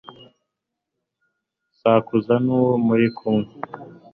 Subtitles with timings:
[1.79, 3.49] sakuza n'uwo muri kumwe